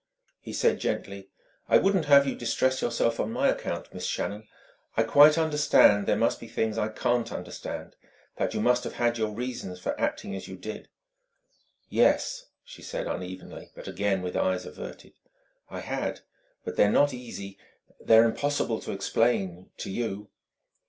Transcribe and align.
He 0.39 0.51
said, 0.51 0.79
gently: 0.79 1.29
"I 1.69 1.77
wouldn't 1.77 2.05
have 2.05 2.25
you 2.25 2.33
distress 2.33 2.81
yourself 2.81 3.19
on 3.19 3.31
my 3.31 3.49
account, 3.49 3.93
Miss 3.93 4.07
Shannon... 4.07 4.47
I 4.97 5.03
quite 5.03 5.37
understand 5.37 6.07
there 6.07 6.15
must 6.15 6.39
be 6.39 6.47
things 6.47 6.75
I 6.75 6.87
can't 6.87 7.31
understand 7.31 7.95
that 8.37 8.55
you 8.55 8.61
must 8.61 8.83
have 8.83 8.93
had 8.93 9.19
your 9.19 9.29
reasons 9.29 9.79
for 9.79 10.01
acting 10.01 10.35
as 10.35 10.47
you 10.47 10.55
did." 10.57 10.87
"Yes," 11.87 12.47
she 12.63 12.81
said 12.81 13.05
unevenly, 13.05 13.69
but 13.75 13.87
again 13.87 14.23
with 14.23 14.35
eyes 14.35 14.65
averted 14.65 15.13
"I 15.69 15.81
had; 15.81 16.21
but 16.65 16.77
they're 16.77 16.89
not 16.91 17.13
easy, 17.13 17.59
they're 17.99 18.25
impossible 18.25 18.79
to 18.81 18.93
explain 18.93 19.69
to 19.77 19.91
you." 19.91 20.31